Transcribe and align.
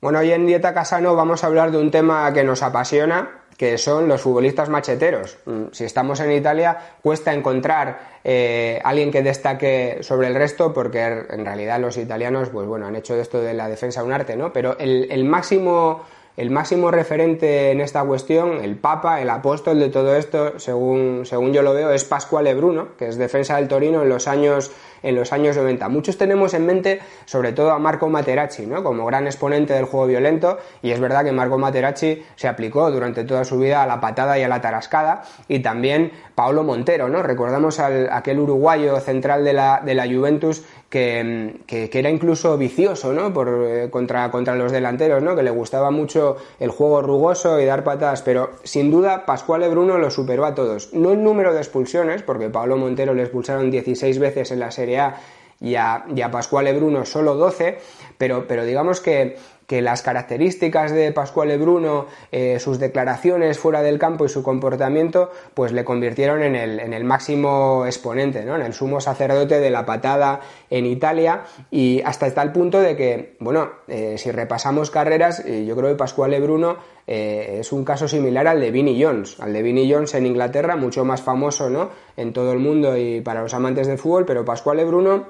Bueno, 0.00 0.20
hoy 0.20 0.32
en 0.32 0.46
Dieta 0.46 0.72
Casano 0.72 1.14
vamos 1.14 1.44
a 1.44 1.46
hablar 1.46 1.70
de 1.70 1.78
un 1.78 1.90
tema 1.90 2.32
que 2.32 2.42
nos 2.42 2.62
apasiona, 2.62 3.42
que 3.56 3.76
son 3.76 4.08
los 4.08 4.20
futbolistas 4.22 4.68
macheteros. 4.70 5.36
Mm, 5.44 5.64
Si 5.72 5.84
estamos 5.84 6.20
en 6.20 6.32
Italia, 6.32 6.76
cuesta 7.02 7.34
encontrar 7.34 8.00
eh, 8.24 8.80
alguien 8.82 9.10
que 9.10 9.22
destaque 9.22 9.98
sobre 10.00 10.28
el 10.28 10.34
resto, 10.34 10.72
porque 10.72 11.02
en 11.04 11.44
realidad 11.44 11.78
los 11.80 11.98
italianos, 11.98 12.48
pues 12.48 12.66
bueno, 12.66 12.86
han 12.86 12.96
hecho 12.96 13.14
de 13.14 13.22
esto 13.22 13.40
de 13.40 13.52
la 13.52 13.68
defensa 13.68 14.02
un 14.02 14.12
arte, 14.12 14.36
¿no? 14.36 14.52
Pero 14.52 14.76
el 14.78 15.24
máximo 15.24 16.02
el 16.36 16.50
máximo 16.50 16.90
referente 16.90 17.70
en 17.70 17.80
esta 17.80 18.04
cuestión, 18.04 18.62
el 18.62 18.76
papa, 18.76 19.20
el 19.20 19.30
apóstol 19.30 19.78
de 19.78 19.88
todo 19.88 20.16
esto, 20.16 20.58
según, 20.58 21.26
según 21.26 21.52
yo 21.52 21.62
lo 21.62 21.74
veo, 21.74 21.90
es 21.90 22.04
Pasquale 22.04 22.54
Bruno, 22.54 22.88
que 22.98 23.08
es 23.08 23.16
defensa 23.16 23.56
del 23.56 23.68
Torino 23.68 24.02
en 24.02 24.08
los 24.08 24.28
años 24.28 24.70
en 25.02 25.16
los 25.16 25.32
años 25.32 25.56
90. 25.56 25.88
Muchos 25.88 26.18
tenemos 26.18 26.54
en 26.54 26.66
mente 26.66 27.00
sobre 27.24 27.52
todo 27.52 27.70
a 27.72 27.78
Marco 27.78 28.08
Materazzi, 28.08 28.66
¿no? 28.66 28.82
como 28.82 29.06
gran 29.06 29.26
exponente 29.26 29.72
del 29.72 29.84
juego 29.84 30.06
violento, 30.06 30.58
y 30.82 30.90
es 30.90 31.00
verdad 31.00 31.24
que 31.24 31.32
Marco 31.32 31.58
Materazzi 31.58 32.22
se 32.36 32.48
aplicó 32.48 32.90
durante 32.90 33.24
toda 33.24 33.44
su 33.44 33.58
vida 33.58 33.82
a 33.82 33.86
la 33.86 34.00
patada 34.00 34.38
y 34.38 34.42
a 34.42 34.48
la 34.48 34.60
tarascada, 34.60 35.22
y 35.48 35.60
también 35.60 36.12
Paolo 36.34 36.62
Montero, 36.64 37.08
¿no? 37.08 37.22
Recordamos 37.22 37.78
al, 37.78 38.08
aquel 38.12 38.40
uruguayo 38.40 38.98
central 39.00 39.44
de 39.44 39.52
la, 39.52 39.80
de 39.84 39.94
la 39.94 40.06
Juventus 40.06 40.64
que, 40.90 41.60
que, 41.66 41.88
era 41.92 42.10
incluso 42.10 42.58
vicioso, 42.58 43.12
¿no? 43.12 43.32
Por, 43.32 43.48
eh, 43.48 43.90
contra, 43.90 44.28
contra 44.30 44.56
los 44.56 44.72
delanteros, 44.72 45.22
¿no? 45.22 45.36
Que 45.36 45.44
le 45.44 45.50
gustaba 45.50 45.92
mucho 45.92 46.36
el 46.58 46.70
juego 46.70 47.00
rugoso 47.00 47.60
y 47.60 47.64
dar 47.64 47.84
patadas, 47.84 48.22
pero 48.22 48.50
sin 48.64 48.90
duda 48.90 49.24
Pascual 49.24 49.68
Bruno 49.70 49.98
lo 49.98 50.10
superó 50.10 50.44
a 50.44 50.54
todos. 50.54 50.92
No 50.92 51.12
en 51.12 51.22
número 51.22 51.54
de 51.54 51.60
expulsiones, 51.60 52.22
porque 52.22 52.50
Pablo 52.50 52.76
Montero 52.76 53.14
le 53.14 53.22
expulsaron 53.22 53.70
16 53.70 54.18
veces 54.18 54.50
en 54.50 54.58
la 54.58 54.72
Serie 54.72 54.98
A 54.98 55.16
y 55.60 55.76
a, 55.76 56.04
y 56.14 56.22
a 56.22 56.30
Pascual 56.32 56.74
Bruno 56.74 57.04
solo 57.04 57.36
12, 57.36 57.78
pero, 58.18 58.48
pero 58.48 58.64
digamos 58.64 59.00
que 59.00 59.36
que 59.70 59.82
las 59.82 60.02
características 60.02 60.90
de 60.90 61.12
Pascual 61.12 61.56
Bruno, 61.56 62.06
eh, 62.32 62.58
sus 62.58 62.80
declaraciones 62.80 63.60
fuera 63.60 63.82
del 63.82 64.00
campo 64.00 64.24
y 64.24 64.28
su 64.28 64.42
comportamiento, 64.42 65.30
pues 65.54 65.70
le 65.70 65.84
convirtieron 65.84 66.42
en 66.42 66.56
el, 66.56 66.80
en 66.80 66.92
el 66.92 67.04
máximo 67.04 67.84
exponente, 67.86 68.44
¿no? 68.44 68.56
en 68.56 68.62
el 68.62 68.72
sumo 68.72 69.00
sacerdote 69.00 69.60
de 69.60 69.70
la 69.70 69.86
patada 69.86 70.40
en 70.70 70.86
Italia 70.86 71.44
y 71.70 72.02
hasta 72.04 72.34
tal 72.34 72.50
punto 72.50 72.80
de 72.80 72.96
que, 72.96 73.36
bueno, 73.38 73.70
eh, 73.86 74.16
si 74.18 74.32
repasamos 74.32 74.90
carreras, 74.90 75.38
eh, 75.46 75.64
yo 75.64 75.76
creo 75.76 75.90
que 75.90 75.94
Pascual 75.94 76.34
Bruno 76.40 76.78
es 77.06 77.72
un 77.72 77.84
caso 77.84 78.06
similar 78.06 78.46
al 78.46 78.60
de 78.60 78.70
Vinnie 78.70 79.02
Jones, 79.02 79.38
al 79.40 79.52
de 79.52 79.62
Vinnie 79.62 79.92
Jones 79.92 80.14
en 80.14 80.26
Inglaterra, 80.26 80.76
mucho 80.76 81.04
más 81.04 81.22
famoso 81.22 81.68
¿no? 81.68 81.90
en 82.16 82.32
todo 82.32 82.52
el 82.52 82.58
mundo 82.58 82.96
y 82.96 83.20
para 83.20 83.42
los 83.42 83.52
amantes 83.54 83.86
del 83.86 83.98
fútbol, 83.98 84.24
pero 84.24 84.44
Pascual 84.44 84.84
Bruno, 84.86 85.24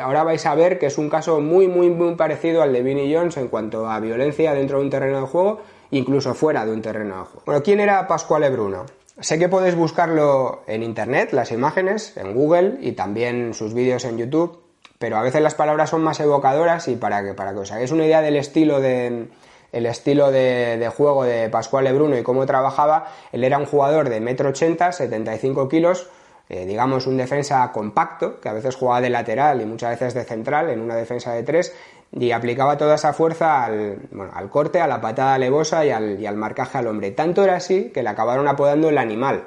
ahora 0.00 0.24
vais 0.24 0.44
a 0.46 0.54
ver 0.54 0.78
que 0.78 0.86
es 0.86 0.98
un 0.98 1.08
caso 1.08 1.40
muy, 1.40 1.68
muy, 1.68 1.90
muy 1.90 2.16
parecido 2.16 2.62
al 2.62 2.72
de 2.72 2.82
Vinnie 2.82 3.14
Jones 3.14 3.36
en 3.36 3.48
cuanto 3.48 3.88
a 3.88 4.00
violencia 4.00 4.54
dentro 4.54 4.78
de 4.78 4.84
un 4.84 4.90
terreno 4.90 5.20
de 5.20 5.26
juego, 5.26 5.60
incluso 5.92 6.34
fuera 6.34 6.64
de 6.64 6.72
un 6.72 6.82
terreno 6.82 7.18
de 7.18 7.24
juego. 7.24 7.42
Bueno, 7.46 7.62
¿quién 7.62 7.80
era 7.80 8.06
Pascuale 8.08 8.50
Bruno? 8.50 8.84
Sé 9.20 9.38
que 9.38 9.48
podéis 9.48 9.76
buscarlo 9.76 10.62
en 10.66 10.82
internet, 10.82 11.32
las 11.32 11.52
imágenes, 11.52 12.16
en 12.16 12.34
Google 12.34 12.78
y 12.80 12.92
también 12.92 13.54
sus 13.54 13.74
vídeos 13.74 14.04
en 14.04 14.18
YouTube, 14.18 14.58
pero 14.98 15.16
a 15.16 15.22
veces 15.22 15.42
las 15.42 15.54
palabras 15.54 15.90
son 15.90 16.02
más 16.02 16.18
evocadoras 16.18 16.88
y 16.88 16.96
para 16.96 17.34
para 17.34 17.52
que 17.52 17.58
os 17.58 17.70
hagáis 17.72 17.92
una 17.92 18.06
idea 18.06 18.22
del 18.22 18.36
estilo 18.36 18.80
de, 18.80 19.28
el 19.72 19.86
estilo 19.86 20.30
de, 20.30 20.90
juego 20.94 21.24
de 21.24 21.48
Pascuale 21.48 21.92
Bruno 21.92 22.16
y 22.16 22.22
cómo 22.22 22.46
trabajaba, 22.46 23.08
él 23.32 23.42
era 23.42 23.58
un 23.58 23.66
jugador 23.66 24.08
de 24.08 24.20
1,80 24.20 24.84
m, 24.84 24.92
75 24.92 25.68
kilos, 25.68 26.08
eh, 26.48 26.66
digamos 26.66 27.06
un 27.06 27.16
defensa 27.16 27.72
compacto, 27.72 28.38
que 28.40 28.48
a 28.48 28.52
veces 28.52 28.76
jugaba 28.76 29.00
de 29.00 29.10
lateral 29.10 29.62
y 29.62 29.64
muchas 29.64 29.98
veces 29.98 30.14
de 30.14 30.24
central 30.24 30.68
en 30.68 30.80
una 30.80 30.94
defensa 30.94 31.32
de 31.32 31.42
tres, 31.42 31.74
y 32.12 32.30
aplicaba 32.32 32.76
toda 32.76 32.96
esa 32.96 33.14
fuerza 33.14 33.64
al, 33.64 33.96
bueno, 34.10 34.32
al 34.34 34.50
corte, 34.50 34.80
a 34.80 34.86
la 34.86 35.00
patada 35.00 35.34
al, 35.34 35.42
y 35.42 36.26
al, 36.26 36.36
marcaje 36.36 36.76
al 36.76 36.86
hombre. 36.86 37.10
Tanto 37.12 37.42
era 37.42 37.56
así 37.56 37.90
que 37.94 38.02
le 38.02 38.10
acabaron 38.10 38.48
apodando 38.48 38.90
el 38.90 38.98
animal. 38.98 39.44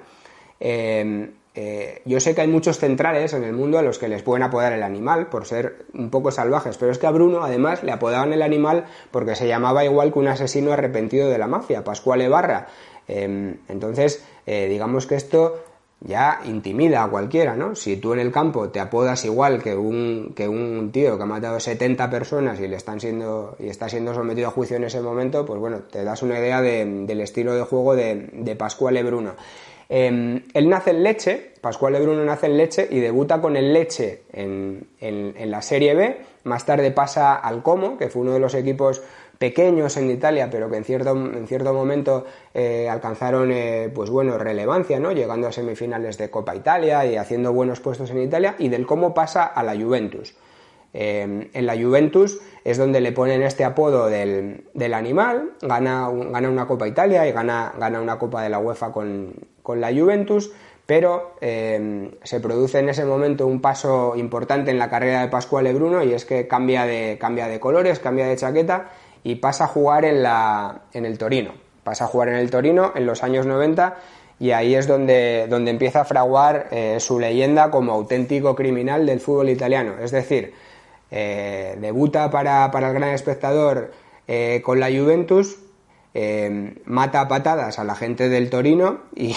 Eh, 0.60 1.30
eh, 1.56 2.02
yo 2.06 2.20
sé 2.20 2.36
que 2.36 2.42
hay 2.42 2.48
muchos 2.48 2.80
centrales 2.80 3.34
en 3.34 3.44
el 3.44 3.54
mundo 3.54 3.80
a 3.80 3.82
los 3.82 3.98
que 3.98 4.08
les 4.08 4.22
pueden 4.22 4.44
apodar 4.44 4.74
el 4.74 4.84
animal 4.84 5.28
por 5.28 5.46
ser 5.46 5.86
un 5.94 6.10
poco 6.10 6.32
salvajes, 6.32 6.78
pero 6.78 6.92
es 6.92 6.98
que 6.98 7.08
a 7.08 7.12
Bruno 7.12 7.44
además 7.44 7.84
le 7.84 7.92
apodaban 7.92 8.34
el 8.34 8.42
animal 8.42 8.86
porque 9.12 9.36
se 9.36 9.48
llamaba 9.48 9.86
igual 9.86 10.12
que 10.12 10.20
un 10.20 10.28
asesino 10.28 10.74
arrepentido 10.74 11.30
de 11.30 11.38
la 11.38 11.48
mafia, 11.48 11.84
Pascual 11.84 12.28
Barra. 12.30 12.68
Eh, 13.08 13.56
entonces, 13.68 14.24
digamos 14.46 15.08
que 15.08 15.16
esto 15.16 15.64
ya 16.02 16.42
intimida 16.46 17.04
a 17.04 17.10
cualquiera, 17.10 17.56
¿no? 17.56 17.76
Si 17.76 17.98
tú 17.98 18.14
en 18.14 18.20
el 18.20 18.32
campo 18.32 18.70
te 18.70 18.80
apodas 18.80 19.26
igual 19.26 19.62
que 19.62 19.76
un, 19.76 20.34
que 20.36 20.48
un 20.48 20.92
tío 20.92 21.18
que 21.18 21.24
ha 21.24 21.26
matado 21.26 21.60
70 21.60 22.10
personas 22.10 22.60
y 22.60 22.68
le 22.68 22.76
están 22.76 23.00
siendo 23.00 23.56
y 23.60 23.70
está 23.70 23.90
siendo 23.90 24.14
sometido 24.14 24.50
a 24.50 24.52
juicio 24.52 24.78
en 24.78 24.84
ese 24.84 25.02
momento, 25.02 25.46
pues 25.46 25.60
bueno, 25.60 25.80
te 25.80 26.04
das 26.04 26.22
una 26.22 26.38
idea 26.40 26.62
de, 26.62 26.86
del 26.86 27.22
estilo 27.22 27.56
de 27.56 27.64
juego 27.64 27.96
de, 27.96 28.30
de 28.34 28.56
Pascual 28.56 29.02
Bruno. 29.04 29.34
Eh, 29.90 30.42
él 30.54 30.70
nace 30.70 30.92
en 30.92 31.04
Leche, 31.04 31.52
Pascual 31.62 31.94
Bruno 32.02 32.24
nace 32.24 32.46
en 32.46 32.58
Leche 32.58 32.88
y 32.90 33.00
debuta 33.00 33.42
con 33.42 33.56
el 33.56 33.74
Leche 33.74 34.24
en, 34.34 34.88
la 35.00 35.62
Serie 35.62 35.96
B, 35.96 36.18
más 36.44 36.66
tarde 36.66 36.92
pasa 36.92 37.36
al 37.36 37.64
Como, 37.64 37.98
que 37.98 38.10
fue 38.10 38.22
uno 38.22 38.34
de 38.34 38.40
los 38.40 38.54
equipos 38.54 39.02
pequeños 39.38 39.98
en 39.98 40.10
Italia, 40.12 40.50
pero 40.50 40.70
que 40.70 40.78
en 40.78 40.84
cierto, 40.84 41.12
en 41.12 41.48
cierto 41.48 41.74
momento 41.74 42.26
eh, 42.54 42.88
alcanzaron 42.90 43.52
eh, 43.52 43.92
pues 43.94 44.10
bueno, 44.10 44.38
relevancia, 44.38 45.00
¿no? 45.00 45.12
llegando 45.12 45.48
a 45.48 45.52
semifinales 45.52 46.18
de 46.18 46.30
Copa 46.30 46.56
Italia 46.56 47.06
y 47.06 47.18
haciendo 47.18 47.52
buenos 47.52 47.80
puestos 47.80 48.12
en 48.12 48.22
Italia, 48.22 48.56
y 48.60 48.70
del 48.70 48.86
cómo 48.86 49.14
pasa 49.14 49.46
a 49.46 49.64
la 49.64 49.76
Juventus. 49.76 50.36
Eh, 50.98 51.50
en 51.54 51.66
la 51.66 51.76
Juventus 51.76 52.40
es 52.64 52.78
donde 52.78 53.02
le 53.02 53.12
ponen 53.12 53.44
este 53.44 53.66
apodo 53.66 54.08
del, 54.08 54.64
del 54.74 54.94
animal, 54.94 55.52
gana, 55.62 56.10
gana, 56.10 56.50
una 56.50 56.66
Copa 56.66 56.88
Italia 56.88 57.28
y 57.28 57.34
gana, 57.34 57.74
gana, 57.78 58.00
una 58.00 58.18
Copa 58.18 58.42
de 58.42 58.50
la 58.50 58.60
UEFA 58.60 58.94
con, 58.94 59.34
con 59.62 59.82
la 59.82 59.94
Juventus, 59.94 60.52
pero 60.86 61.36
eh, 61.42 62.12
se 62.24 62.40
produce 62.40 62.80
en 62.80 62.88
ese 62.88 63.04
momento 63.04 63.46
un 63.46 63.60
paso 63.60 64.14
importante 64.16 64.72
en 64.72 64.80
la 64.80 64.90
carrera 64.90 65.22
de 65.22 65.28
Pascual 65.28 65.72
Bruno 65.74 66.02
y 66.02 66.14
es 66.14 66.24
que 66.24 66.48
cambia 66.48 66.86
de, 66.86 67.18
cambia 67.20 67.48
de 67.48 67.60
colores, 67.60 68.00
cambia 68.00 68.28
de 68.28 68.38
chaqueta 68.38 68.92
y 69.24 69.36
pasa 69.36 69.66
a 69.66 69.68
jugar 69.68 70.06
en, 70.06 70.24
la, 70.24 70.84
en 70.94 71.06
el 71.06 71.18
Torino. 71.18 71.52
Pasa 71.84 72.06
a 72.06 72.08
jugar 72.08 72.30
en 72.30 72.36
el 72.36 72.50
Torino 72.50 72.94
en 72.96 73.06
los 73.06 73.22
años 73.22 73.46
90 73.46 73.96
y 74.40 74.52
ahí 74.52 74.76
es 74.76 74.88
donde, 74.88 75.48
donde 75.50 75.72
empieza 75.72 76.02
a 76.02 76.06
fraguar 76.06 76.68
eh, 76.72 77.00
su 77.00 77.20
leyenda 77.20 77.70
como 77.70 77.92
auténtico 77.92 78.56
criminal 78.56 79.06
del 79.06 79.20
fútbol 79.20 79.50
italiano. 79.50 79.96
Es 80.02 80.12
decir, 80.12 80.54
eh, 81.16 81.78
debuta 81.80 82.30
para, 82.30 82.70
para, 82.72 82.90
el 82.90 82.94
gran 82.94 83.10
espectador 83.10 83.92
eh, 84.28 84.62
con 84.64 84.80
la 84.80 84.88
Juventus, 84.88 85.58
mata 86.86 87.22
a 87.22 87.28
patadas 87.28 87.78
a 87.80 87.84
la 87.84 87.96
gente 87.96 88.30
del 88.30 88.50
Torino 88.50 89.00
y, 89.16 89.36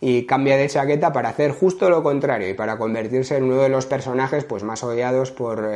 y, 0.00 0.26
cambia 0.26 0.56
de 0.56 0.68
chaqueta 0.68 1.12
para 1.12 1.28
hacer 1.28 1.52
justo 1.52 1.88
lo 1.88 2.02
contrario 2.02 2.48
y 2.48 2.54
para 2.54 2.78
convertirse 2.78 3.36
en 3.36 3.44
uno 3.44 3.62
de 3.62 3.68
los 3.68 3.86
personajes 3.86 4.44
pues, 4.44 4.64
más 4.64 4.82
odiados 4.82 5.30
por 5.30 5.68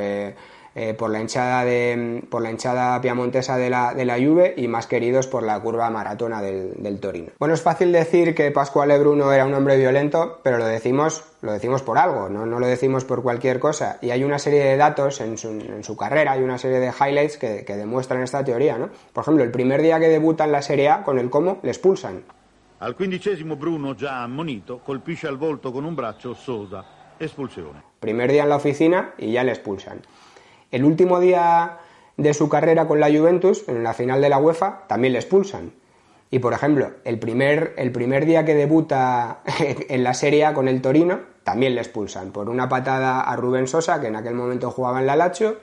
eh, 0.74 0.94
por, 0.94 1.10
la 1.10 1.20
hinchada 1.20 1.64
de, 1.64 2.22
por 2.30 2.42
la 2.42 2.50
hinchada 2.50 3.00
piamontesa 3.00 3.56
de 3.56 3.70
la, 3.70 3.94
de 3.94 4.04
la 4.04 4.18
Juve 4.18 4.54
y 4.56 4.68
más 4.68 4.86
queridos 4.86 5.26
por 5.26 5.42
la 5.42 5.58
curva 5.60 5.90
maratona 5.90 6.40
del, 6.42 6.74
del 6.82 7.00
Torino. 7.00 7.32
Bueno, 7.38 7.54
es 7.54 7.62
fácil 7.62 7.90
decir 7.92 8.34
que 8.34 8.50
Pascual 8.50 8.96
Bruno 8.98 9.32
era 9.32 9.46
un 9.46 9.54
hombre 9.54 9.76
violento, 9.76 10.40
pero 10.42 10.58
lo 10.58 10.66
decimos, 10.66 11.24
lo 11.42 11.52
decimos 11.52 11.82
por 11.82 11.98
algo, 11.98 12.28
¿no? 12.28 12.46
no 12.46 12.60
lo 12.60 12.66
decimos 12.66 13.04
por 13.04 13.22
cualquier 13.22 13.58
cosa. 13.58 13.98
Y 14.00 14.10
hay 14.10 14.22
una 14.22 14.38
serie 14.38 14.62
de 14.62 14.76
datos 14.76 15.20
en 15.20 15.38
su, 15.38 15.48
en 15.48 15.82
su 15.82 15.96
carrera, 15.96 16.32
hay 16.32 16.42
una 16.42 16.58
serie 16.58 16.78
de 16.78 16.88
highlights 16.88 17.36
que, 17.36 17.64
que 17.64 17.76
demuestran 17.76 18.22
esta 18.22 18.44
teoría. 18.44 18.78
¿no? 18.78 18.90
Por 19.12 19.22
ejemplo, 19.22 19.42
el 19.42 19.50
primer 19.50 19.82
día 19.82 19.98
que 19.98 20.08
debuta 20.08 20.44
en 20.44 20.52
la 20.52 20.62
Serie 20.62 20.88
A 20.88 21.02
con 21.02 21.18
el 21.18 21.30
Como, 21.30 21.58
le 21.62 21.70
expulsan. 21.70 22.22
Al 22.80 22.96
quindicesimo 22.96 23.56
Bruno, 23.56 23.94
già 23.94 24.22
ammonito, 24.22 24.78
colpisce 24.78 25.28
al 25.28 25.36
volto 25.36 25.70
con 25.70 25.84
un 25.84 25.94
braccio 25.94 26.34
Sosa. 26.34 26.82
Expulsione. 27.18 27.82
Primer 28.00 28.32
día 28.32 28.44
en 28.44 28.48
la 28.48 28.56
oficina 28.56 29.12
y 29.18 29.32
ya 29.32 29.44
le 29.44 29.52
expulsan. 29.52 30.00
El 30.70 30.84
último 30.84 31.20
día 31.20 31.78
de 32.16 32.34
su 32.34 32.48
carrera 32.48 32.86
con 32.86 33.00
la 33.00 33.08
Juventus, 33.08 33.64
en 33.68 33.82
la 33.82 33.94
final 33.94 34.20
de 34.20 34.28
la 34.28 34.38
UEFA, 34.38 34.84
también 34.86 35.12
le 35.14 35.18
expulsan. 35.18 35.72
Y 36.30 36.38
por 36.38 36.52
ejemplo, 36.52 36.92
el 37.04 37.18
primer, 37.18 37.74
el 37.76 37.90
primer 37.90 38.24
día 38.24 38.44
que 38.44 38.54
debuta 38.54 39.40
en 39.58 40.04
la 40.04 40.14
Serie 40.14 40.44
A 40.44 40.54
con 40.54 40.68
el 40.68 40.80
Torino, 40.80 41.20
también 41.42 41.74
le 41.74 41.80
expulsan 41.80 42.30
por 42.30 42.48
una 42.48 42.68
patada 42.68 43.20
a 43.20 43.36
Rubén 43.36 43.66
Sosa, 43.66 44.00
que 44.00 44.06
en 44.06 44.16
aquel 44.16 44.34
momento 44.34 44.70
jugaba 44.70 45.00
en 45.00 45.06
la 45.06 45.16
Lacho. 45.16 45.56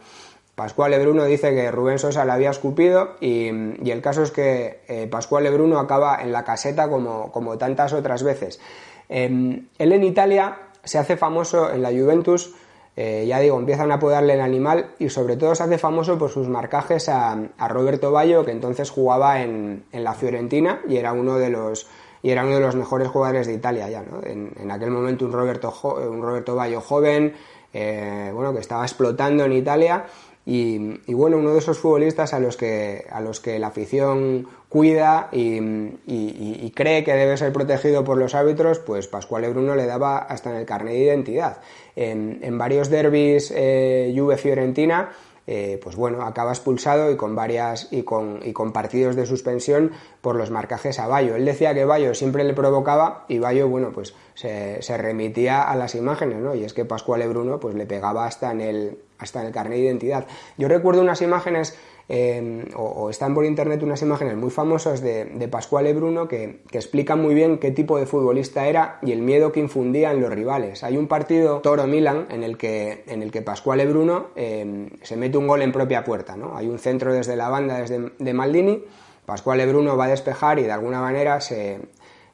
Pascual 0.56 1.00
Bruno 1.00 1.24
dice 1.25 1.54
que 1.54 1.71
Rubén 1.71 2.00
Sosa 2.00 2.25
le 2.25 2.31
había 2.31 2.50
escupido 2.50 3.15
y, 3.21 3.48
el 3.48 4.01
caso 4.01 4.24
es 4.24 4.31
que 4.31 4.81
eh, 4.88 5.07
Pascual 5.07 5.48
Bruno 5.54 5.80
acaba 5.80 6.18
en 6.21 6.31
la 6.31 6.44
caseta 6.44 6.89
como, 6.89 7.31
como 7.31 7.59
tantas 7.59 7.94
otras 7.94 8.24
veces. 8.24 8.59
Em, 9.07 9.68
él 9.77 9.94
en 9.94 10.04
Italia 10.04 10.57
se 10.83 10.98
hace 10.98 11.15
famoso 11.15 11.71
en 11.71 11.83
la 11.83 11.92
Juventus, 11.92 12.56
eh, 13.00 13.26
ya 13.28 13.40
digo, 13.40 13.60
empiezan 13.60 13.92
a 13.92 13.96
apodarle 13.96 14.34
el 14.34 14.42
animal 14.42 14.88
y 14.98 15.10
sobre 15.10 15.38
todo 15.38 15.54
se 15.54 15.62
hace 15.62 15.78
famoso 15.78 16.18
por 16.18 16.32
sus 16.32 16.50
marcajes 16.50 17.08
a, 17.10 17.38
Roberto 17.70 18.12
Ballo, 18.12 18.44
que 18.44 18.50
entonces 18.50 18.90
jugaba 18.90 19.44
en, 19.44 19.86
la 19.92 20.16
Fiorentina 20.16 20.82
y 20.90 20.98
era 20.98 21.14
uno 21.14 21.38
de 21.38 21.52
los 21.52 21.88
y 22.24 22.32
era 22.32 22.44
uno 22.44 22.56
de 22.56 22.62
los 22.62 22.76
mejores 22.76 23.08
jugadores 23.10 23.46
de 23.46 23.54
Italia 23.54 23.88
ya, 23.88 24.02
¿no? 24.02 24.22
en, 24.24 24.72
aquel 24.72 24.90
momento 24.90 25.26
un 25.26 25.32
Roberto, 25.32 25.72
un 26.10 26.24
Roberto 26.24 26.56
Ballo 26.56 26.82
joven, 26.82 27.36
eh, 27.72 28.32
bueno, 28.34 28.52
que 28.52 28.62
estaba 28.62 28.84
explotando 28.84 29.46
en 29.46 29.54
Italia 29.54 30.06
y, 30.50 31.14
bueno, 31.14 31.38
uno 31.38 31.52
de 31.52 31.60
esos 31.60 31.78
futbolistas 31.78 32.34
a 32.34 32.40
los 32.40 32.56
que, 32.56 33.06
a 33.12 33.20
los 33.20 33.42
que 33.42 33.60
la 33.60 33.68
afición 33.68 34.48
cuida 34.69 35.30
y, 35.31 36.72
cree 36.72 37.04
que 37.04 37.14
debe 37.14 37.38
ser 37.38 37.54
protegido 37.54 38.04
por 38.04 38.18
los 38.18 38.36
árbitros, 38.36 38.80
pues 38.80 39.08
Pascual 39.08 39.50
Bruno 39.50 39.75
le 39.75 39.86
daba 39.86 40.18
hasta 40.18 40.52
en 40.52 40.58
el 40.58 40.66
carnet 40.66 40.94
de 40.94 41.00
identidad. 41.00 41.58
En, 41.96 42.58
varios 42.58 42.90
derbis 42.90 43.52
eh, 43.56 44.14
Juve-Fiorentina, 44.16 45.10
eh, 45.50 45.80
pues 45.81 45.96
bueno, 45.96 46.24
acaba 46.24 46.52
expulsado 46.52 47.10
y 47.10 47.16
con 47.16 47.34
varias 47.34 47.88
y 47.92 48.04
con, 48.04 48.42
y 48.44 48.52
con 48.52 48.74
partidos 48.74 49.16
de 49.16 49.25
suspensión 49.25 49.94
por 50.19 50.36
los 50.36 50.52
marcajes 50.52 51.00
a 51.00 51.08
Bayo. 51.08 51.38
Él 51.38 51.46
decía 51.46 51.74
que 51.74 51.86
Bayo 51.86 52.14
siempre 52.14 52.44
le 52.44 52.54
provocaba 52.54 53.24
y 53.30 53.40
Bayo, 53.40 53.69
bueno, 53.69 53.92
pues 53.94 54.14
se, 54.34 54.98
remitía 54.98 55.64
a 55.64 55.78
las 55.78 55.96
imágenes, 55.96 56.40
¿no? 56.40 56.54
Y 56.54 56.66
es 56.66 56.74
que 56.74 56.84
Pascual 56.84 57.25
Bruno 57.30 57.62
pues 57.62 57.75
le 57.75 57.86
pegaba 57.86 58.25
hasta 58.25 58.52
en 58.52 58.60
el, 58.60 58.98
hasta 59.19 59.40
en 59.40 59.48
el 59.48 59.54
carnet 59.54 59.80
de 59.80 59.86
identidad. 59.86 60.28
Yo 60.58 60.68
recuerdo 60.68 61.02
unas 61.02 61.22
imágenes, 61.22 61.78
eh, 62.09 62.65
o, 62.75 63.09
están 63.09 63.33
por 63.33 63.44
internet 63.45 63.83
unas 63.83 64.01
imágenes 64.01 64.38
muy 64.38 64.50
famosas 64.50 65.01
de, 65.01 65.25
de 65.25 65.48
Pascual 65.48 65.94
Bruno 65.94 66.27
que, 66.27 66.62
explican 66.71 67.21
muy 67.21 67.33
bien 67.33 67.57
qué 67.57 67.71
tipo 67.71 67.98
de 67.98 68.06
futbolista 68.06 68.68
era 68.68 69.00
y 69.01 69.12
el 69.12 69.21
miedo 69.21 69.51
que 69.51 69.59
infundía 69.59 70.12
en 70.12 70.21
los 70.21 70.31
rivales. 70.31 70.83
Hay 70.83 70.95
un 70.95 71.07
partido 71.07 71.59
Toro-Milan 71.62 72.27
en 72.30 72.44
el 72.44 72.57
que, 72.57 73.04
en 73.07 73.24
el 73.24 73.31
que 73.31 73.42
Pascual 73.42 73.86
Bruno 73.88 74.27
eh, 74.36 74.89
se 75.01 75.18
mete 75.18 75.38
un 75.38 75.48
gol 75.48 75.62
en 75.62 75.71
propia 75.71 76.04
puerta. 76.04 76.38
¿no? 76.38 76.56
Hay 76.56 76.68
un 76.68 76.80
centro 76.80 77.13
desde 77.13 77.36
la 77.36 77.50
banda 77.50 77.80
desde, 77.80 78.12
de 78.18 78.33
Maldini, 78.33 78.83
Pascual 79.25 79.65
Bruno 79.68 79.98
va 79.98 80.06
a 80.06 80.09
despejar 80.09 80.59
y 80.59 80.63
de 80.63 80.71
alguna 80.71 81.01
manera 81.01 81.42
se, 81.42 81.80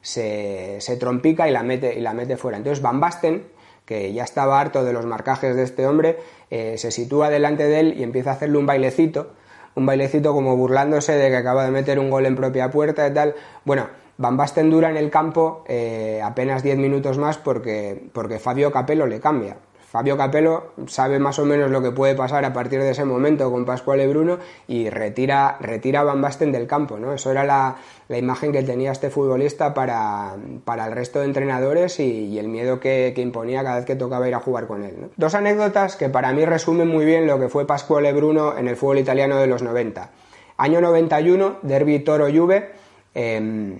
se, 0.00 0.76
se 0.80 0.96
trompica 0.96 1.48
y 1.48 1.50
la, 1.50 1.64
mete, 1.64 1.98
y 1.98 2.00
la 2.00 2.14
mete 2.14 2.36
fuera. 2.36 2.58
Entonces 2.58 2.80
Van 2.80 3.00
Basten, 3.00 3.42
que 3.84 4.12
ya 4.12 4.22
estaba 4.22 4.60
harto 4.60 4.84
de 4.84 4.92
los 4.92 5.04
marcajes 5.04 5.56
de 5.56 5.64
este 5.64 5.86
hombre, 5.88 6.18
eh, 6.50 6.78
se 6.78 6.92
sitúa 6.92 7.30
delante 7.30 7.66
de 7.66 7.80
él 7.80 7.94
y 7.98 8.04
empieza 8.04 8.30
a 8.30 8.34
hacerle 8.34 8.58
un 8.58 8.66
bailecito, 8.66 9.32
un 9.74 9.86
bailecito 9.86 10.32
como 10.32 10.56
burlándose 10.56 11.16
de 11.16 11.30
que 11.30 11.36
acaba 11.36 11.64
de 11.64 11.70
meter 11.70 11.98
un 11.98 12.10
gol 12.10 12.26
en 12.26 12.36
propia 12.36 12.70
puerta 12.70 13.06
y 13.06 13.12
tal. 13.12 13.34
Bueno, 13.64 13.86
Van 14.16 14.38
dura 14.70 14.90
en 14.90 14.96
el 14.96 15.10
campo 15.10 15.64
eh, 15.66 16.20
apenas 16.22 16.62
10 16.62 16.78
minutos 16.78 17.18
más 17.18 17.36
porque, 17.36 18.10
porque 18.12 18.38
Fabio 18.38 18.70
Capello 18.70 19.06
le 19.06 19.18
cambia. 19.18 19.56
Fabio 19.94 20.16
Capello 20.16 20.72
sabe 20.88 21.20
más 21.20 21.38
o 21.38 21.44
menos 21.44 21.70
lo 21.70 21.80
que 21.80 21.92
puede 21.92 22.16
pasar 22.16 22.44
a 22.44 22.52
partir 22.52 22.82
de 22.82 22.90
ese 22.90 23.04
momento 23.04 23.48
con 23.52 23.64
Pascual 23.64 24.04
Bruno 24.08 24.40
y 24.66 24.90
retira, 24.90 25.56
retira 25.60 26.00
a 26.00 26.02
Van 26.02 26.20
Basten 26.20 26.50
del 26.50 26.66
campo, 26.66 26.98
¿no? 26.98 27.12
Eso 27.12 27.30
era 27.30 27.44
la, 27.44 27.76
imagen 28.08 28.50
que 28.50 28.64
tenía 28.64 28.90
este 28.90 29.08
futbolista 29.08 29.72
para, 29.72 30.34
el 30.34 30.92
resto 30.92 31.20
de 31.20 31.26
entrenadores 31.26 32.00
y, 32.00 32.36
el 32.40 32.48
miedo 32.48 32.80
que, 32.80 33.14
imponía 33.16 33.62
cada 33.62 33.76
vez 33.76 33.84
que 33.84 33.94
tocaba 33.94 34.26
ir 34.26 34.34
a 34.34 34.40
jugar 34.40 34.66
con 34.66 34.82
él. 34.82 34.96
Dos 35.16 35.36
anécdotas 35.36 35.94
que 35.94 36.08
para 36.08 36.32
mí 36.32 36.44
resumen 36.44 36.88
muy 36.88 37.04
bien 37.04 37.28
lo 37.28 37.38
que 37.38 37.48
fue 37.48 37.64
Pascual 37.64 38.12
Bruno 38.14 38.58
en 38.58 38.66
el 38.66 38.74
fútbol 38.74 38.98
italiano 38.98 39.36
de 39.36 39.46
los 39.46 39.62
90. 39.62 40.10
Año 40.56 40.80
91, 40.80 41.58
Derby 41.62 42.00
Toro 42.00 42.26
Juve, 42.34 42.72
em, 43.14 43.78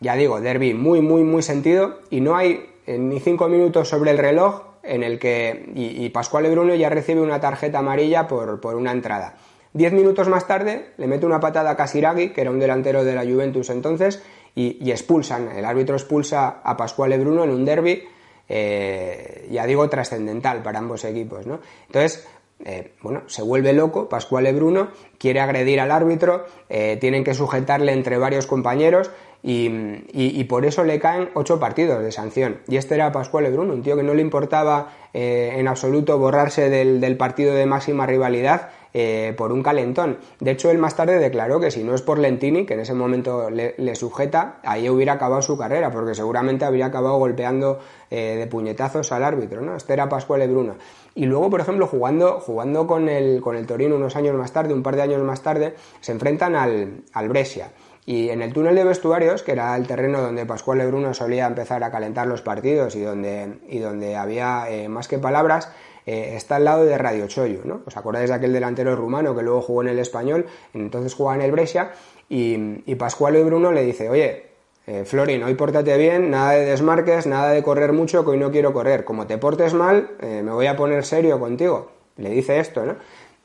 ya 0.00 0.14
digo, 0.14 0.42
derby 0.42 0.74
muy, 0.74 1.00
muy, 1.00 1.24
muy 1.24 1.40
sentido 1.40 2.00
y 2.10 2.20
no 2.20 2.36
hay 2.36 2.68
eh, 2.86 2.98
ni 2.98 3.18
cinco 3.18 3.48
minutos 3.48 3.88
sobre 3.88 4.10
el 4.10 4.18
reloj 4.18 4.73
en 4.84 5.02
el 5.02 5.18
que 5.18 5.70
y, 5.74 6.08
Pascual 6.10 6.50
Bruno 6.50 6.74
ya 6.74 6.88
recibe 6.88 7.20
una 7.20 7.40
tarjeta 7.40 7.78
amarilla 7.78 8.26
por, 8.26 8.60
una 8.74 8.92
entrada. 8.92 9.34
Diez 9.72 9.92
minutos 9.92 10.28
más 10.28 10.46
tarde 10.46 10.92
le 10.98 11.06
mete 11.06 11.26
una 11.26 11.40
patada 11.40 11.70
a 11.70 11.76
Casiraghi, 11.76 12.30
que 12.30 12.42
era 12.42 12.50
un 12.50 12.60
delantero 12.60 13.04
de 13.04 13.14
la 13.14 13.22
Juventus 13.22 13.70
entonces, 13.70 14.22
y, 14.54 14.90
expulsan. 14.90 15.48
El 15.48 15.64
árbitro 15.64 15.96
expulsa 15.96 16.60
a 16.62 16.76
Pascual 16.76 17.18
Bruno 17.18 17.44
en 17.44 17.50
un 17.50 17.64
derby, 17.64 18.04
eh, 18.48 19.48
ya 19.50 19.66
digo, 19.66 19.88
trascendental 19.88 20.62
para 20.62 20.78
ambos 20.78 21.04
equipos. 21.04 21.46
¿no? 21.46 21.60
Entonces, 21.86 22.26
eh, 22.64 22.92
bueno, 23.02 23.22
se 23.26 23.42
vuelve 23.42 23.72
loco, 23.72 24.08
Pascual 24.08 24.52
Bruno 24.54 24.88
quiere 25.18 25.40
agredir 25.40 25.80
al 25.80 25.90
árbitro, 25.90 26.46
eh, 26.68 26.96
tienen 27.00 27.24
que 27.24 27.34
sujetarle 27.34 27.92
entre 27.92 28.16
varios 28.16 28.46
compañeros 28.46 29.10
y, 29.46 30.44
por 30.44 30.64
eso 30.64 30.84
le 30.84 30.98
caen 30.98 31.28
ocho 31.34 31.60
partidos 31.60 32.02
de 32.02 32.10
sanción. 32.12 32.60
Y 32.66 32.76
este 32.76 32.94
era 32.94 33.12
Pascual 33.12 33.52
Bruno, 33.52 33.74
un 33.74 33.82
tío 33.82 33.94
que 33.94 34.02
no 34.02 34.14
le 34.14 34.22
importaba 34.22 34.88
eh, 35.12 35.56
en 35.56 35.68
absoluto 35.68 36.18
borrarse 36.18 36.70
del, 36.70 37.16
partido 37.18 37.54
de 37.54 37.66
máxima 37.66 38.06
rivalidad 38.06 38.70
eh, 38.94 39.34
por 39.36 39.52
un 39.52 39.62
calentón. 39.62 40.16
De 40.40 40.52
hecho, 40.52 40.70
él 40.70 40.78
más 40.78 40.96
tarde 40.96 41.18
declaró 41.18 41.60
que 41.60 41.70
si 41.70 41.84
no 41.84 41.94
es 41.94 42.00
por 42.00 42.18
Lentini, 42.18 42.64
que 42.64 42.72
en 42.72 42.80
ese 42.80 42.94
momento 42.94 43.50
le, 43.50 43.94
sujeta, 43.96 44.60
ahí 44.64 44.88
hubiera 44.88 45.14
acabado 45.14 45.42
su 45.42 45.58
carrera, 45.58 45.90
porque 45.90 46.14
seguramente 46.14 46.64
habría 46.64 46.86
acabado 46.86 47.18
golpeando 47.18 47.80
eh, 48.10 48.36
de 48.38 48.46
puñetazos 48.46 49.12
al 49.12 49.24
árbitro. 49.24 49.60
¿no? 49.60 49.76
Este 49.76 49.92
era 49.92 50.08
Pascual 50.08 50.48
Bruno. 50.48 50.76
Y 51.14 51.26
luego, 51.26 51.50
por 51.50 51.60
ejemplo, 51.60 51.86
jugando, 51.86 52.40
jugando 52.40 52.86
con, 52.86 53.10
el, 53.10 53.42
con 53.42 53.56
el 53.56 53.66
Torino 53.66 53.96
unos 53.96 54.16
años 54.16 54.34
más 54.36 54.52
tarde, 54.52 54.72
un 54.72 54.82
par 54.82 54.96
de 54.96 55.02
años 55.02 55.22
más 55.22 55.42
tarde, 55.42 55.74
se 56.00 56.12
enfrentan 56.12 56.56
al, 56.56 57.02
al 57.12 57.28
Brescia. 57.28 57.68
Y 58.06 58.28
en 58.28 58.42
el 58.42 58.52
túnel 58.52 58.74
de 58.74 58.84
vestuarios, 58.84 59.42
que 59.42 59.52
era 59.52 59.74
el 59.76 59.86
terreno 59.86 60.20
donde 60.20 60.44
Pascual 60.44 60.86
Bruno 60.86 61.14
solía 61.14 61.46
empezar 61.46 61.82
a 61.84 61.90
calentar 61.90 62.26
los 62.26 62.42
partidos 62.42 62.96
y 62.96 63.00
donde, 63.00 63.58
y 63.68 63.78
donde 63.78 64.16
había 64.16 64.68
eh, 64.68 64.88
más 64.88 65.08
que 65.08 65.18
palabras, 65.18 65.70
eh, 66.04 66.34
está 66.36 66.56
al 66.56 66.64
lado 66.64 66.84
de 66.84 66.98
Radio 66.98 67.26
Choyo, 67.28 67.60
¿no? 67.64 67.80
¿Os 67.86 67.96
acordáis 67.96 68.28
de 68.28 68.36
aquel 68.36 68.52
delantero 68.52 68.94
rumano 68.94 69.34
que 69.34 69.42
luego 69.42 69.62
jugó 69.62 69.82
en 69.82 69.88
el 69.88 69.98
español? 69.98 70.46
Entonces 70.74 71.14
jugaba 71.14 71.36
en 71.36 71.42
el 71.42 71.52
Brescia 71.52 71.92
y, 72.28 72.82
y 72.84 72.94
Pascual 72.96 73.42
Bruno 73.42 73.72
le 73.72 73.82
dice, 73.82 74.10
oye, 74.10 74.48
eh, 74.86 75.04
Florin, 75.06 75.42
hoy 75.42 75.54
pórtate 75.54 75.96
bien, 75.96 76.30
nada 76.30 76.52
de 76.52 76.66
desmarques, 76.66 77.26
nada 77.26 77.52
de 77.52 77.62
correr 77.62 77.94
mucho, 77.94 78.22
que 78.22 78.32
hoy 78.32 78.38
no 78.38 78.50
quiero 78.50 78.74
correr. 78.74 79.04
Como 79.04 79.26
te 79.26 79.38
portes 79.38 79.72
mal, 79.72 80.10
me 80.20 80.50
voy 80.50 80.66
a 80.66 80.76
poner 80.76 81.06
serio 81.06 81.40
contigo. 81.40 81.90
Le 82.16 82.28
dice 82.30 82.60
esto, 82.60 82.84
¿no? 82.84 82.96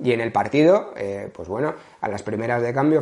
Y 0.01 0.13
en 0.13 0.21
el 0.21 0.31
partido, 0.31 0.93
eh, 0.95 1.29
pues 1.33 1.49
bueno, 1.49 1.73
a 1.99 2.07
las 2.07 2.23
primeras 2.23 2.61
de 2.61 2.73
cambio, 2.73 3.01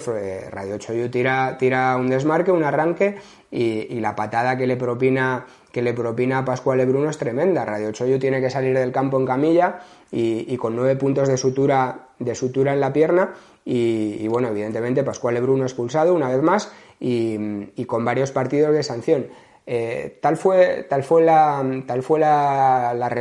Radio 0.49 0.79
Choyu 0.79 1.09
tira, 1.09 1.55
tira 1.59 1.95
un 1.95 2.09
desmarque, 2.09 2.51
un 2.51 2.63
arranque 2.63 3.17
y, 3.51 3.99
la 3.99 4.15
patada 4.15 4.57
que 4.57 4.65
le 4.65 4.77
propina 4.77 5.45
que 5.71 5.83
le 5.83 5.93
propina 5.93 6.43
Pascual 6.43 6.83
Bruno 6.87 7.09
es 7.09 7.19
tremenda. 7.19 7.65
Radio 7.65 7.91
Choyu 7.91 8.17
tiene 8.17 8.41
que 8.41 8.49
salir 8.49 8.75
del 8.75 8.91
campo 8.91 9.19
en 9.19 9.27
camilla 9.27 9.79
y, 10.11 10.57
con 10.57 10.75
nueve 10.75 10.95
puntos 10.95 11.27
de 11.27 11.37
sutura, 11.37 12.07
de 12.17 12.33
sutura 12.33 12.73
en 12.73 12.79
la 12.79 12.91
pierna 12.91 13.35
y, 13.63 14.27
bueno, 14.27 14.47
evidentemente 14.47 15.03
Pascual 15.03 15.39
Bruno 15.39 15.65
expulsado 15.65 16.15
una 16.15 16.29
vez 16.29 16.41
más 16.41 16.71
y 16.99 17.85
con 17.85 18.05
varios 18.05 18.31
partidos 18.31 18.73
de 18.73 18.81
sanción. 18.81 19.27
Eh, 19.69 20.17
tal 20.21 20.37
fue, 20.37 20.87
tal 20.89 21.03
fue, 21.03 21.23
la, 21.23 21.61
tal 21.85 22.01
fue 22.01 22.21
la, 22.21 23.11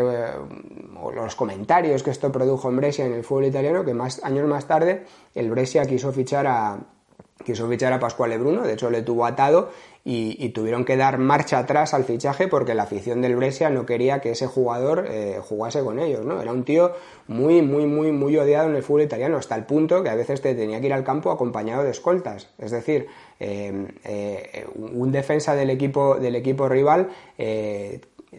los 1.14 1.36
comentarios 1.36 2.02
que 2.02 2.10
esto 2.10 2.32
produjo 2.32 2.68
en 2.68 2.76
Brescia 2.76 3.06
en 3.06 3.12
el 3.12 3.24
fútbol 3.24 3.46
italiano 3.46 3.84
que 3.84 3.94
más 3.94 4.22
años 4.24 4.46
más 4.46 4.66
tarde 4.66 5.04
el 5.34 5.50
Brescia 5.50 5.84
quiso 5.86 6.12
fichar 6.12 6.46
a, 6.46 6.78
quiso 7.44 7.68
fichar 7.68 7.92
a 7.92 8.00
Pascual 8.00 8.36
Bruno, 8.38 8.62
de 8.62 8.72
hecho 8.72 8.90
le 8.90 9.02
tuvo 9.02 9.26
atado 9.26 9.70
y, 10.08 10.50
tuvieron 10.50 10.84
que 10.84 10.96
dar 10.96 11.18
marcha 11.18 11.58
atrás 11.58 11.92
al 11.92 12.04
fichaje 12.04 12.46
porque 12.46 12.74
la 12.74 12.84
afición 12.84 13.20
del 13.20 13.34
Brescia 13.34 13.70
no 13.70 13.84
quería 13.86 14.20
que 14.20 14.30
ese 14.30 14.46
jugador 14.46 15.06
eh, 15.08 15.40
jugase 15.42 15.82
con 15.82 15.98
ellos, 15.98 16.24
¿no? 16.24 16.40
Era 16.40 16.52
un 16.52 16.62
tío 16.64 16.92
muy, 17.26 17.60
muy, 17.60 17.86
muy, 17.86 18.12
muy 18.12 18.36
odiado 18.36 18.68
en 18.68 18.76
el 18.76 18.84
fútbol 18.84 19.02
italiano, 19.02 19.36
hasta 19.36 19.56
el 19.56 19.64
punto 19.64 20.04
que 20.04 20.08
a 20.08 20.14
veces 20.14 20.40
te 20.40 20.54
tenía 20.54 20.80
que 20.80 20.86
ir 20.86 20.92
al 20.92 21.02
campo 21.02 21.32
acompañado 21.32 21.82
de 21.82 21.90
escoltas, 21.90 22.50
es 22.58 22.70
decir, 22.70 23.08
eh, 23.40 23.88
eh, 24.04 24.66
un 24.76 25.10
defensa 25.10 25.56
del 25.56 25.70
equipo, 25.70 26.14
del 26.20 26.36
equipo 26.36 26.68
rival 26.68 27.08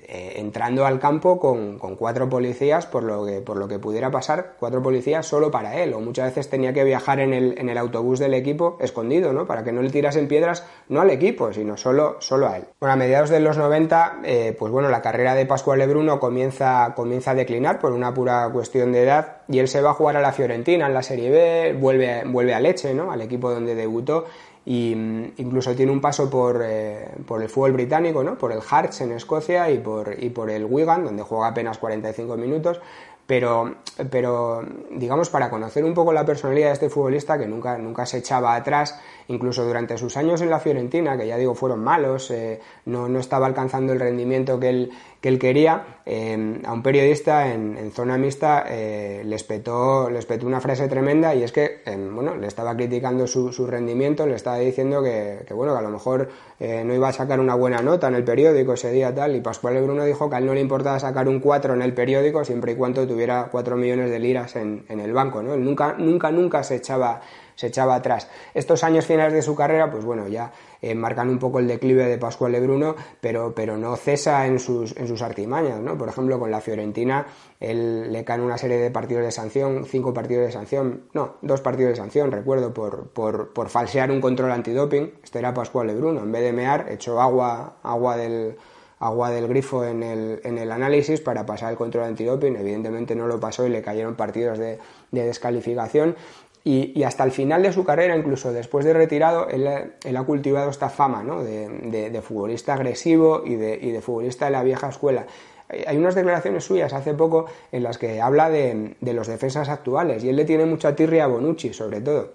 eh, 0.08 0.34
entrando 0.36 0.86
al 0.86 1.00
campo 1.00 1.39
con, 1.39 1.77
cuatro 1.77 2.30
policías 2.30 2.86
por 2.86 3.04
lo, 3.04 3.25
que, 3.25 3.42
por 3.42 3.58
lo 3.58 3.68
que 3.68 3.80
pudiera 3.80 4.12
pasar, 4.12 4.56
cuatro 4.60 4.82
policías 4.82 5.25
solo 5.25 5.50
para 5.50 5.82
él, 5.82 5.94
o 5.94 6.00
muchas 6.00 6.27
veces 6.27 6.50
tenía 6.50 6.74
que 6.74 6.84
viajar 6.84 7.20
en 7.20 7.34
el, 7.34 7.58
en 7.58 7.70
el 7.70 7.77
autobús 7.77 8.20
del 8.20 8.34
equipo 8.34 8.77
escondido, 8.80 9.34
¿no? 9.34 9.48
Para 9.48 9.63
que 9.63 9.72
no 9.72 9.82
le 9.82 9.89
tirasen 9.89 10.27
piedras, 10.27 10.66
no 10.89 11.01
al 11.01 11.10
equipo, 11.10 11.54
sino 11.54 11.77
solo, 11.77 12.18
solo 12.20 12.48
a 12.48 12.58
él. 12.58 12.66
Bueno, 12.80 12.94
a 12.94 12.96
mediados 12.98 13.30
de 13.30 13.39
los 13.39 13.58
90, 13.58 14.20
eh, 14.24 14.56
pues 14.58 14.72
bueno, 14.72 14.89
la 14.89 15.01
carrera 15.01 15.34
de 15.36 15.46
Pascual 15.46 15.88
Bruno 15.88 16.20
comienza, 16.20 16.94
comienza 16.96 17.32
a 17.32 17.36
declinar 17.36 17.80
por 17.80 17.92
una 17.92 18.13
pura 18.13 18.50
cuestión 18.51 18.92
de 18.92 19.04
edad, 19.04 19.37
y 19.50 19.60
él 19.60 19.68
se 19.68 19.82
va 19.82 19.92
a 19.92 19.94
jugar 19.94 20.18
a 20.18 20.22
la 20.22 20.32
Fiorentina 20.32 20.88
en 20.88 20.94
la 20.94 21.04
Serie 21.04 21.30
B, 21.30 21.74
vuelve, 21.80 22.24
vuelve 22.25 22.54
a 22.54 22.60
Leche, 22.60 22.94
¿no? 22.94 23.12
al 23.12 23.22
equipo 23.22 23.51
donde 23.51 23.75
debutó 23.75 24.25
y 24.66 24.94
mm, 24.96 25.34
incluso 25.38 25.74
tiene 25.75 25.92
un 25.92 26.01
paso 26.01 26.30
por, 26.30 26.62
eh, 26.66 27.10
por, 27.25 27.42
el 27.42 27.50
fútbol 27.50 27.72
británico, 27.72 28.24
¿no? 28.24 28.38
por 28.38 28.51
el 28.51 28.62
Hearts 28.62 29.01
en 29.01 29.13
Escocia 29.13 29.72
y 29.72 29.77
por, 29.77 30.22
y 30.22 30.30
por 30.30 30.50
el 30.50 30.66
Wigan, 30.66 31.06
donde 31.06 31.24
juega 31.24 31.48
apenas 31.48 31.77
45 31.77 32.36
minutos, 32.36 32.82
pero, 33.27 33.75
pero 34.10 34.63
digamos 34.89 35.29
para 35.29 35.50
conocer 35.50 35.84
un 35.84 35.93
poco 35.93 36.13
la 36.13 36.25
personalidad 36.25 36.67
de 36.67 36.74
este 36.74 36.89
futbolista 36.89 37.38
que 37.38 37.46
nunca, 37.46 37.77
nunca 37.77 38.05
se 38.05 38.19
echaba 38.19 38.55
atrás, 38.55 38.98
incluso 39.27 39.65
durante 39.65 39.98
sus 39.98 40.15
años 40.15 40.41
en 40.41 40.50
la 40.50 40.62
Fiorentina, 40.62 41.17
que 41.17 41.27
ya 41.27 41.38
digo 41.38 41.53
fueron 41.53 41.84
malos, 41.84 42.31
eh, 42.31 42.62
no, 42.86 43.10
no, 43.10 43.19
estaba 43.19 43.46
alcanzando 43.46 43.91
el 43.91 44.00
rendimiento 44.00 44.57
que 44.62 44.69
él, 44.69 44.91
que 45.19 45.27
él 45.27 45.39
quería, 45.39 46.00
eh, 46.05 46.62
a 46.63 46.72
un 46.72 46.81
periodista 46.81 47.53
en, 47.53 47.91
zona 47.91 48.17
mixta 48.17 48.63
eh, 48.69 49.24
les, 49.25 49.43
petó, 49.43 50.10
les 50.10 50.25
una 50.43 50.62
frase 50.62 50.88
tremenda 50.88 51.36
y 51.36 51.43
es 51.43 51.51
que 51.51 51.81
bueno, 52.13 52.36
le 52.36 52.48
estaba 52.48 52.75
criticando 52.75 53.27
su, 53.27 53.51
su, 53.51 53.67
rendimiento, 53.67 54.25
le 54.25 54.36
estaba 54.36 54.60
diciendo 54.60 55.03
que, 55.03 55.43
que, 55.46 55.53
bueno, 55.53 55.74
que 55.74 55.79
a 55.79 55.81
lo 55.81 55.89
mejor 55.89 56.29
no 56.60 56.93
iba 56.93 57.10
a 57.10 57.13
sacar 57.13 57.39
una 57.39 57.55
buena 57.55 57.81
nota 57.81 58.07
en 58.07 58.15
el 58.15 58.24
periódico 58.24 58.74
ese 58.74 58.91
día 58.91 59.13
tal, 59.13 59.36
y 59.36 59.41
Pascual 59.41 59.81
Bruno 59.81 60.05
dijo 60.05 60.29
que 60.29 60.36
a 60.36 60.39
él 60.39 60.46
no 60.46 60.53
le 60.53 60.62
importaba 60.62 61.00
sacar 61.00 61.27
un 61.27 61.39
4 61.39 61.74
en 61.74 61.81
el 61.81 61.93
periódico 61.93 62.46
siempre 62.46 62.72
y 62.72 62.75
cuando 62.75 63.05
tuviera 63.07 63.17
4 63.52 63.76
millones 63.76 64.10
de 64.10 64.20
liras 64.20 64.56
en, 64.56 64.86
en 64.90 65.00
el 65.00 65.14
banco, 65.14 65.42
¿no? 65.42 65.54
Él 65.54 65.64
nunca, 65.64 65.96
nunca, 65.98 66.32
nunca 66.32 66.64
se 66.64 66.76
echaba 66.76 67.22
se 67.58 67.68
echaba 67.68 67.96
atrás. 67.96 68.30
Estos 68.54 68.84
años 68.84 69.06
finales 69.06 69.34
de 69.34 69.42
su 69.42 69.56
carrera, 69.56 69.92
pues 69.92 70.06
bueno, 70.06 70.28
ya 70.28 70.54
eh, 70.80 70.94
marcan 70.94 71.28
un 71.28 71.40
poco 71.40 71.60
el 71.60 71.68
declive 71.68 72.06
de 72.06 72.18
Pascual 72.20 72.58
Bruno, 72.62 72.96
pero, 73.20 73.54
pero 73.54 73.78
no 73.78 73.96
cesa 73.96 74.46
en 74.46 74.60
sus, 74.60 74.96
en 74.96 75.08
sus 75.08 75.22
artimañas, 75.24 75.82
¿no? 75.82 75.98
Por 75.98 76.08
ejemplo, 76.08 76.40
con 76.40 76.52
la 76.52 76.62
Fiorentina, 76.62 77.26
él 77.60 78.14
le 78.14 78.24
caen 78.24 78.42
una 78.42 78.60
serie 78.60 78.78
de 78.78 78.92
partidos 78.92 79.24
de 79.24 79.32
sanción, 79.32 79.86
cinco 79.86 80.14
partidos 80.14 80.46
de 80.46 80.52
sanción, 80.52 81.06
no, 81.14 81.38
dos 81.42 81.62
partidos 81.62 81.92
de 81.92 81.96
sanción, 81.96 82.32
recuerdo, 82.32 82.74
por, 82.74 83.10
por, 83.10 83.52
por 83.54 83.70
falsear 83.70 84.12
un 84.12 84.22
control 84.22 84.52
antidoping. 84.52 85.14
Este 85.24 85.40
era 85.40 85.52
Pascual 85.54 85.88
Bruno, 85.96 86.22
en 86.22 86.32
vez 86.32 86.44
de 86.44 86.54
mear, 86.54 86.86
echó 86.92 87.20
agua, 87.20 87.78
agua 87.82 88.18
del 88.18 88.56
agua 89.00 89.30
del 89.30 89.48
grifo 89.48 89.86
en 89.86 90.04
el, 90.04 90.42
en 90.44 90.58
el 90.58 90.72
análisis 90.72 91.22
para 91.22 91.46
pasar 91.46 91.72
el 91.72 91.77
control 91.77 92.06
antidoping. 92.06 92.56
Evidentemente 92.56 93.16
no 93.16 93.27
lo 93.27 93.39
pasó 93.39 93.66
y 93.66 93.70
le 93.70 93.82
cayeron 93.82 94.16
partidos 94.16 94.58
de, 94.58 94.80
de 95.12 95.25
descalificación. 95.25 96.16
Y, 96.63 97.01
hasta 97.04 97.24
el 97.24 97.32
final 97.32 97.63
de 97.63 97.72
su 97.72 97.86
carrera, 97.86 98.18
incluso 98.18 98.51
después 98.51 98.84
de 98.84 98.92
retirado, 98.92 99.48
él, 99.48 99.66
ha 99.68 100.24
cultivado 100.24 100.70
esta 100.70 100.89
fama 100.89 101.24
¿no? 101.24 101.42
de, 101.42 102.22
futbolista 102.22 102.74
agresivo 102.74 103.44
y 103.46 103.56
de, 103.56 103.80
y 103.82 103.92
de 103.92 104.01
futbolista 104.01 104.46
de 104.46 104.51
la 104.51 104.63
vieja 104.63 104.89
escuela. 104.89 105.27
Hay 105.70 105.98
unas 105.98 106.16
declaraciones 106.16 106.66
suyas 106.66 106.92
hace 106.92 107.13
poco 107.13 107.46
en 107.72 107.84
las 107.84 107.98
que 107.98 108.22
habla 108.22 108.50
de, 108.50 108.96
los 109.01 109.27
defensas 109.27 109.70
actuales 109.70 110.25
y 110.25 110.30
él 110.30 110.36
le 110.36 110.44
tiene 110.44 110.66
mucha 110.66 110.94
tirria 110.94 111.24
a 111.24 111.27
Bonucci, 111.27 111.74
sobre 111.74 112.01
todo. 112.01 112.34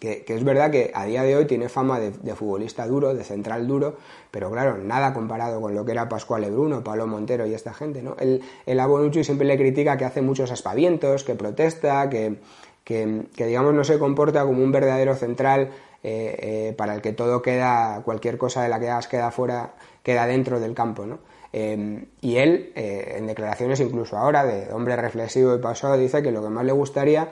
Que, 0.00 0.24
es 0.28 0.44
verdad 0.44 0.70
que 0.70 0.92
a 0.94 1.06
día 1.06 1.22
de 1.22 1.34
hoy 1.34 1.46
tiene 1.46 1.68
fama 1.68 1.98
de, 1.98 2.34
futbolista 2.34 2.86
duro, 2.86 3.14
de 3.14 3.24
central 3.24 3.66
duro, 3.66 3.96
pero 4.30 4.50
claro, 4.50 4.76
nada 4.78 5.14
comparado 5.14 5.60
con 5.60 5.74
lo 5.74 5.84
que 5.84 5.92
era 5.92 6.08
Pascual 6.08 6.48
Bruno, 6.50 6.84
Pablo 6.84 7.06
Montero 7.06 7.46
y 7.46 7.54
esta 7.54 7.72
gente, 7.72 8.02
¿no? 8.02 8.14
Él, 8.20 8.42
a 8.78 8.86
Bonucci 8.86 9.24
siempre 9.24 9.46
le 9.46 9.56
critica 9.56 9.96
que 9.96 10.04
hace 10.04 10.22
muchos 10.22 10.52
aspavientos, 10.52 11.24
que 11.24 11.34
protesta, 11.34 12.08
que, 12.10 12.36
que, 12.84 13.26
digamos 13.36 13.74
no 13.74 13.82
se 13.82 13.98
comporta 13.98 14.44
como 14.44 14.62
un 14.62 14.70
verdadero 14.70 15.14
central 15.14 15.70
eh, 16.02 16.36
eh, 16.38 16.74
para 16.76 16.94
el 16.94 17.02
que 17.02 17.12
todo 17.12 17.42
queda, 17.42 18.02
cualquier 18.04 18.38
cosa 18.38 18.62
de 18.62 18.68
la 18.68 18.78
que 18.78 18.88
hagas 18.88 19.08
queda 19.08 19.30
fuera, 19.30 19.74
queda 20.02 20.26
dentro 20.26 20.60
del 20.60 20.74
campo, 20.74 21.06
¿no? 21.06 21.18
Eh, 21.52 22.04
y 22.20 22.36
él, 22.36 22.72
en 22.74 23.26
declaraciones 23.26 23.80
incluso 23.80 24.18
ahora, 24.18 24.44
de 24.44 24.72
hombre 24.72 24.96
reflexivo 24.96 25.54
y 25.54 25.58
pasado, 25.58 25.96
dice 25.96 26.22
que 26.22 26.30
lo 26.30 26.42
que 26.42 26.50
más 26.50 26.64
le 26.64 26.72
gustaría 26.72 27.30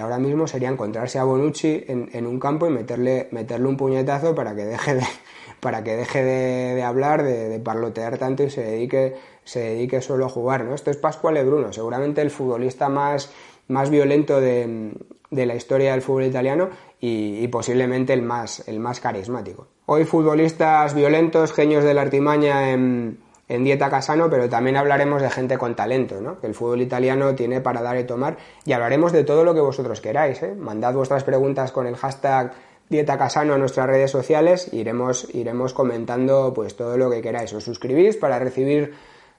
ahora 0.00 0.18
mismo 0.18 0.46
sería 0.46 0.68
encontrarse 0.68 1.18
a 1.18 1.24
Bonucci 1.24 1.84
en, 1.86 2.26
un 2.26 2.38
campo 2.38 2.66
y 2.66 2.70
meterle, 2.70 3.28
meterle 3.32 3.66
un 3.66 3.76
puñetazo 3.76 4.34
para 4.34 4.54
que 4.54 4.64
deje 4.64 4.94
de, 4.94 5.06
para 5.60 5.82
que 5.82 5.96
deje 5.96 6.22
de, 6.22 6.82
hablar, 6.82 7.22
de, 7.22 7.58
parlotear 7.58 8.18
tanto 8.18 8.44
y 8.44 8.50
se 8.50 8.62
dedique, 8.62 9.16
se 9.44 9.60
dedique 9.60 10.00
solo 10.00 10.26
a 10.26 10.28
jugar. 10.28 10.64
¿no? 10.64 10.74
Esto 10.74 10.90
es 10.90 10.96
Pascual 10.96 11.44
Bruno, 11.44 11.72
seguramente 11.72 12.20
el 12.20 12.30
futbolista 12.30 12.88
más 12.88 13.32
más 13.68 13.90
violento 13.90 14.40
de, 14.40 14.92
la 15.30 15.54
historia 15.54 15.92
del 15.92 16.02
fútbol 16.02 16.24
italiano 16.24 16.70
y, 17.00 17.46
posiblemente 17.48 18.12
el 18.12 18.22
más, 18.22 18.66
el 18.68 18.78
más 18.78 19.00
carismático. 19.00 19.66
Hoy 19.86 20.04
futbolistas 20.04 20.94
violentos, 20.94 21.52
genios 21.52 21.82
de 21.82 21.94
la 21.94 22.02
artimaña 22.02 22.70
en, 22.70 23.18
Dieta 23.60 23.90
Casano, 23.90 24.30
pero 24.30 24.48
también 24.48 24.76
hablaremos 24.76 25.20
de 25.20 25.30
gente 25.30 25.58
con 25.58 25.74
talento, 25.76 26.20
¿no? 26.20 26.40
que 26.40 26.46
el 26.46 26.54
fútbol 26.54 26.80
italiano 26.80 27.34
tiene 27.34 27.60
para 27.60 27.82
dar 27.82 27.98
y 27.98 28.04
tomar, 28.04 28.38
y 28.64 28.72
hablaremos 28.72 29.12
de 29.12 29.24
todo 29.24 29.44
lo 29.44 29.54
que 29.54 29.60
vosotros 29.60 30.00
queráis. 30.00 30.42
¿eh? 30.42 30.54
Mandad 30.54 30.94
vuestras 30.94 31.22
preguntas 31.24 31.70
con 31.70 31.86
el 31.86 31.96
hashtag 31.96 32.52
Dieta 32.88 33.18
Casano 33.18 33.54
a 33.54 33.58
nuestras 33.58 33.86
redes 33.86 34.10
sociales, 34.10 34.68
iremos, 34.72 35.26
iremos 35.34 35.72
comentando 35.72 36.52
pues 36.54 36.76
todo 36.76 36.96
lo 36.96 37.10
que 37.10 37.22
queráis. 37.22 37.52
Os 37.52 37.64
suscribís 37.64 38.16
para 38.16 38.38
recibir 38.38 38.94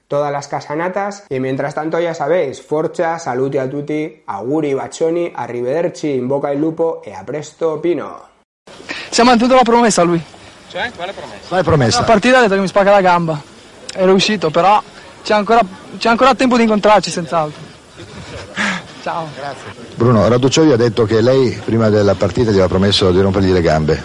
todas 0.08 0.32
las 0.32 0.48
casanatas 0.48 1.24
y 1.28 1.40
mientras 1.40 1.74
tanto 1.74 1.98
ya 2.00 2.14
sabéis, 2.14 2.60
forcha, 2.62 3.18
saluti 3.18 3.58
a 3.58 3.68
tutti, 3.68 4.22
auguri 4.26 4.74
bacioni, 4.74 5.32
arrivederci, 5.34 6.14
in 6.14 6.28
bocca 6.28 6.50
il 6.50 6.60
lupo 6.60 7.02
e 7.02 7.12
a 7.12 7.22
presto 7.24 7.78
Pino. 7.78 8.28
Si 9.10 9.20
è 9.20 9.24
mantenuto 9.24 9.56
la 9.56 9.62
promessa 9.62 10.02
lui. 10.02 10.22
Cioè? 10.68 10.90
Quale 10.96 11.12
promessa? 11.12 11.46
Quale 11.46 11.62
promessa? 11.62 12.00
La 12.00 12.06
partita 12.06 12.38
ha 12.38 12.40
detto 12.42 12.54
che 12.54 12.60
mi 12.60 12.66
spacca 12.66 12.90
la 12.90 13.00
gamba. 13.00 13.53
Era 13.96 14.12
uscito, 14.12 14.50
però 14.50 14.82
c'è 15.22 15.34
ancora, 15.34 15.60
c'è 15.98 16.08
ancora 16.08 16.34
tempo 16.34 16.56
di 16.56 16.64
incontrarci 16.64 17.10
senz'altro. 17.10 17.62
Ciao. 19.02 19.28
Grazie. 19.36 19.82
Bruno, 19.94 20.26
Raduccioli 20.26 20.72
ha 20.72 20.76
detto 20.76 21.04
che 21.04 21.20
lei 21.20 21.60
prima 21.64 21.90
della 21.90 22.14
partita 22.14 22.50
gli 22.50 22.54
aveva 22.54 22.68
promesso 22.68 23.12
di 23.12 23.20
rompergli 23.20 23.52
le 23.52 23.60
gambe. 23.60 24.02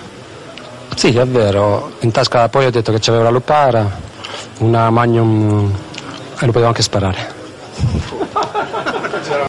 Sì, 0.96 1.16
è 1.16 1.26
vero. 1.26 1.94
In 2.00 2.12
tasca 2.12 2.50
poi 2.50 2.66
ha 2.66 2.70
detto 2.70 2.92
che 2.92 3.00
c'aveva 3.00 3.24
la 3.24 3.30
lupara, 3.30 3.90
una 4.60 4.90
magnum 4.90 5.74
e 6.38 6.46
lo 6.46 6.52
potevo 6.52 6.68
anche 6.68 6.82
sparare. 6.82 7.38